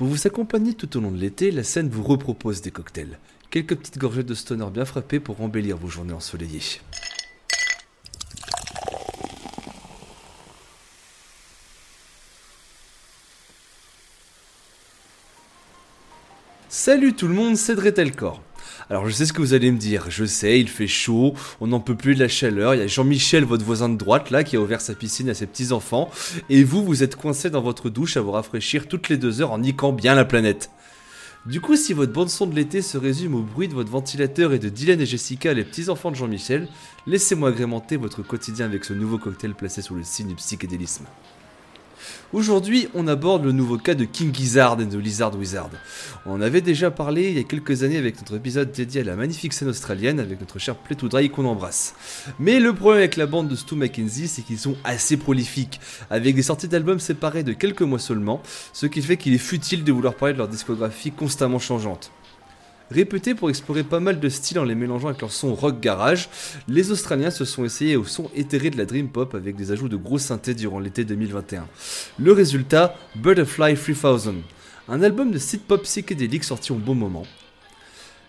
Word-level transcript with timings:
Pour 0.00 0.08
vous 0.08 0.26
accompagner 0.26 0.72
tout 0.72 0.96
au 0.96 1.00
long 1.02 1.10
de 1.10 1.18
l'été, 1.18 1.50
la 1.50 1.62
scène 1.62 1.90
vous 1.90 2.02
repropose 2.02 2.62
des 2.62 2.70
cocktails. 2.70 3.18
Quelques 3.50 3.76
petites 3.76 3.98
gorgettes 3.98 4.24
de 4.24 4.32
stoner 4.32 4.70
bien 4.72 4.86
frappées 4.86 5.20
pour 5.20 5.42
embellir 5.42 5.76
vos 5.76 5.88
journées 5.88 6.14
ensoleillées. 6.14 6.80
Salut 16.70 17.12
tout 17.12 17.28
le 17.28 17.34
monde, 17.34 17.58
c'est 17.58 17.74
Dretelcor. 17.74 18.40
Alors 18.90 19.06
je 19.06 19.12
sais 19.12 19.24
ce 19.24 19.32
que 19.32 19.40
vous 19.40 19.54
allez 19.54 19.70
me 19.70 19.78
dire, 19.78 20.10
je 20.10 20.24
sais, 20.24 20.58
il 20.58 20.68
fait 20.68 20.88
chaud, 20.88 21.34
on 21.60 21.68
n'en 21.68 21.78
peut 21.78 21.94
plus 21.94 22.16
de 22.16 22.20
la 22.20 22.26
chaleur, 22.26 22.74
il 22.74 22.80
y 22.80 22.82
a 22.82 22.88
Jean-Michel, 22.88 23.44
votre 23.44 23.64
voisin 23.64 23.88
de 23.88 23.96
droite, 23.96 24.30
là, 24.30 24.42
qui 24.42 24.56
a 24.56 24.60
ouvert 24.60 24.80
sa 24.80 24.96
piscine 24.96 25.30
à 25.30 25.34
ses 25.34 25.46
petits-enfants, 25.46 26.10
et 26.48 26.64
vous, 26.64 26.84
vous 26.84 27.04
êtes 27.04 27.14
coincé 27.14 27.50
dans 27.50 27.62
votre 27.62 27.88
douche 27.88 28.16
à 28.16 28.20
vous 28.20 28.32
rafraîchir 28.32 28.88
toutes 28.88 29.08
les 29.08 29.16
deux 29.16 29.42
heures 29.42 29.52
en 29.52 29.58
niquant 29.58 29.92
bien 29.92 30.16
la 30.16 30.24
planète. 30.24 30.72
Du 31.46 31.60
coup, 31.60 31.76
si 31.76 31.92
votre 31.92 32.12
bande-son 32.12 32.48
de 32.48 32.56
l'été 32.56 32.82
se 32.82 32.98
résume 32.98 33.36
au 33.36 33.42
bruit 33.42 33.68
de 33.68 33.74
votre 33.74 33.92
ventilateur 33.92 34.52
et 34.52 34.58
de 34.58 34.68
Dylan 34.68 35.00
et 35.00 35.06
Jessica, 35.06 35.54
les 35.54 35.64
petits-enfants 35.64 36.10
de 36.10 36.16
Jean-Michel, 36.16 36.66
laissez-moi 37.06 37.50
agrémenter 37.50 37.96
votre 37.96 38.22
quotidien 38.22 38.66
avec 38.66 38.84
ce 38.84 38.92
nouveau 38.92 39.18
cocktail 39.18 39.54
placé 39.54 39.82
sous 39.82 39.94
le 39.94 40.02
signe 40.02 40.26
du 40.26 40.34
psychédélisme. 40.34 41.04
Aujourd'hui, 42.32 42.88
on 42.94 43.08
aborde 43.08 43.44
le 43.44 43.52
nouveau 43.52 43.76
cas 43.76 43.94
de 43.94 44.04
King 44.04 44.34
Gizzard 44.34 44.80
et 44.80 44.86
de 44.86 44.98
Lizard 44.98 45.36
Wizard. 45.36 45.70
On 46.26 46.32
en 46.32 46.40
avait 46.40 46.60
déjà 46.60 46.90
parlé 46.90 47.28
il 47.30 47.36
y 47.36 47.40
a 47.40 47.44
quelques 47.44 47.82
années 47.82 47.96
avec 47.96 48.16
notre 48.18 48.36
épisode 48.36 48.70
dédié 48.72 49.00
à 49.00 49.04
la 49.04 49.16
magnifique 49.16 49.52
scène 49.52 49.68
australienne 49.68 50.20
avec 50.20 50.40
notre 50.40 50.58
cher 50.58 50.76
Play 50.76 50.96
Dry 50.96 51.30
qu'on 51.30 51.46
embrasse. 51.46 51.94
Mais 52.38 52.60
le 52.60 52.72
problème 52.72 52.98
avec 52.98 53.16
la 53.16 53.26
bande 53.26 53.48
de 53.48 53.56
Stu 53.56 53.74
Mackenzie, 53.74 54.28
c'est 54.28 54.42
qu'ils 54.42 54.58
sont 54.58 54.76
assez 54.84 55.16
prolifiques, 55.16 55.80
avec 56.08 56.36
des 56.36 56.42
sorties 56.42 56.68
d'albums 56.68 57.00
séparées 57.00 57.42
de 57.42 57.52
quelques 57.52 57.82
mois 57.82 57.98
seulement, 57.98 58.42
ce 58.72 58.86
qui 58.86 59.02
fait 59.02 59.16
qu'il 59.16 59.34
est 59.34 59.38
futile 59.38 59.84
de 59.84 59.92
vouloir 59.92 60.14
parler 60.14 60.34
de 60.34 60.38
leur 60.38 60.48
discographie 60.48 61.10
constamment 61.10 61.58
changeante. 61.58 62.12
Réputés 62.90 63.36
pour 63.36 63.50
explorer 63.50 63.84
pas 63.84 64.00
mal 64.00 64.18
de 64.18 64.28
styles 64.28 64.58
en 64.58 64.64
les 64.64 64.74
mélangeant 64.74 65.08
avec 65.08 65.20
leur 65.20 65.30
son 65.30 65.54
rock 65.54 65.78
garage, 65.78 66.28
les 66.66 66.90
Australiens 66.90 67.30
se 67.30 67.44
sont 67.44 67.64
essayés 67.64 67.94
au 67.96 68.04
son 68.04 68.28
éthéré 68.34 68.70
de 68.70 68.76
la 68.76 68.84
dream 68.84 69.08
pop 69.08 69.36
avec 69.36 69.54
des 69.54 69.70
ajouts 69.70 69.88
de 69.88 69.96
gros 69.96 70.18
synthés 70.18 70.54
durant 70.54 70.80
l'été 70.80 71.04
2021. 71.04 71.68
Le 72.18 72.32
résultat, 72.32 72.96
Butterfly 73.14 73.76
3000, 73.76 74.42
un 74.88 75.02
album 75.02 75.30
de 75.30 75.38
synth 75.38 75.62
pop 75.62 75.82
psychédélique 75.84 76.42
sorti 76.42 76.72
au 76.72 76.76
bon 76.76 76.96
moment. 76.96 77.26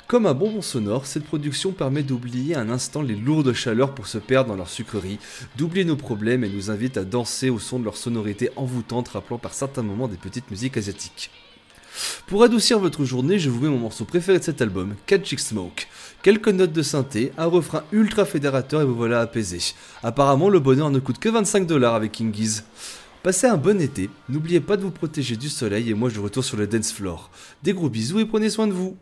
Comme 0.08 0.28
un 0.28 0.36
bonbon 0.36 0.62
sonore, 0.62 1.08
cette 1.08 1.24
production 1.24 1.72
permet 1.72 2.04
d'oublier 2.04 2.54
un 2.56 2.70
instant 2.70 3.02
les 3.02 3.16
lourdes 3.16 3.54
chaleurs 3.54 3.96
pour 3.96 4.06
se 4.06 4.20
perdre 4.20 4.50
dans 4.50 4.58
leur 4.58 4.70
sucrerie, 4.70 5.18
d'oublier 5.58 5.86
nos 5.86 5.96
problèmes 5.96 6.44
et 6.44 6.50
nous 6.50 6.70
invite 6.70 6.98
à 6.98 7.04
danser 7.04 7.50
au 7.50 7.58
son 7.58 7.80
de 7.80 7.86
leur 7.86 7.98
sonorité 7.98 8.52
envoûtante 8.58 9.08
rappelant 9.08 9.40
par 9.40 9.56
certains 9.56 9.84
moments 9.84 10.08
des 10.08 10.18
petites 10.18 10.52
musiques 10.52 10.78
asiatiques. 10.78 11.32
Pour 12.28 12.44
adoucir 12.44 12.80
votre 12.80 13.04
journée, 13.04 13.40
je 13.40 13.50
vous 13.50 13.60
mets 13.60 13.70
mon 13.70 13.78
morceau 13.78 14.06
préféré 14.06 14.40
de 14.40 14.44
cet 14.44 14.62
album, 14.62 14.96
Catching 15.06 15.38
Smoke. 15.38 15.88
Quelques 16.24 16.48
notes 16.48 16.72
de 16.72 16.82
synthé, 16.82 17.34
un 17.38 17.46
refrain 17.46 17.84
ultra 17.92 18.26
fédérateur 18.26 18.82
et 18.82 18.86
vous 18.86 18.96
voilà 18.96 19.22
apaisé. 19.22 19.60
Apparemment, 20.02 20.50
le 20.50 20.60
bonheur 20.60 20.92
ne 20.92 21.00
coûte 21.00 21.20
que 21.20 21.30
25 21.30 21.68
dollars 21.68 21.96
avec 21.96 22.14
Kingies. 22.14 22.62
Passez 23.24 23.48
un 23.48 23.58
bon 23.58 23.80
été, 23.82 24.10
n'oubliez 24.30 24.62
pas 24.62 24.78
de 24.78 24.82
vous 24.82 24.92
protéger 24.92 25.36
du 25.36 25.50
soleil 25.50 25.90
et 25.90 25.94
moi 25.94 26.10
je 26.10 26.20
retourne 26.20 26.46
sur 26.46 26.58
le 26.58 26.68
dance 26.68 26.92
floor. 26.92 27.30
Des 27.62 27.74
gros 27.74 27.90
bisous 27.90 28.20
et 28.20 28.26
prenez 28.26 28.50
soin 28.50 28.68
de 28.68 28.74
vous. 28.74 28.98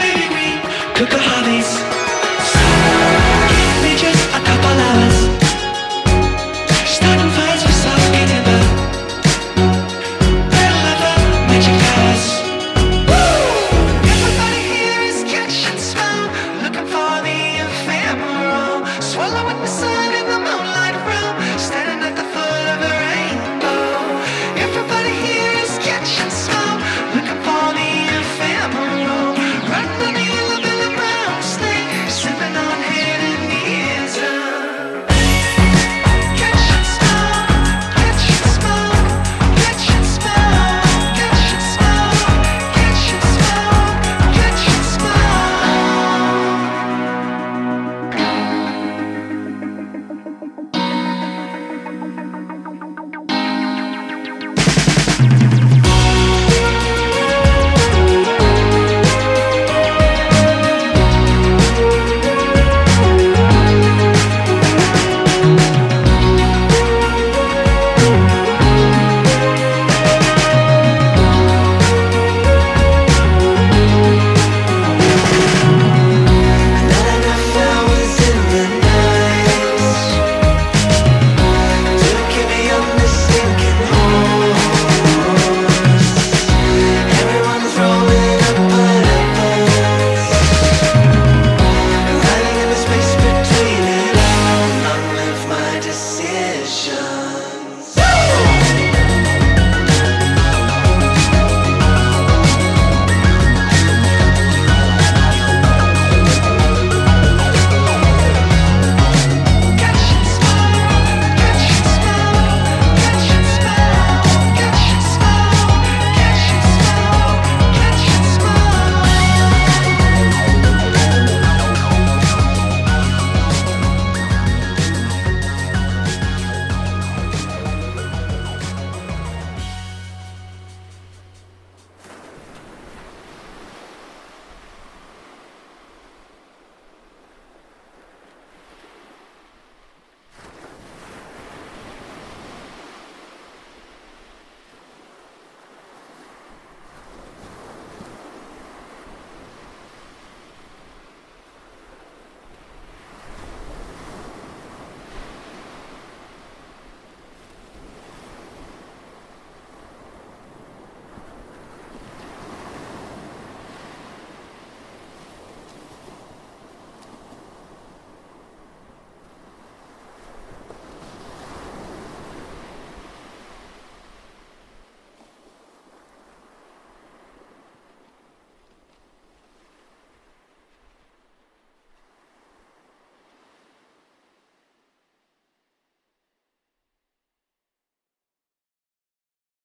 Baby, 0.00 0.26
we 0.34 0.60
cook 0.96 1.12
a 1.12 1.18
hobbies. 1.18 1.91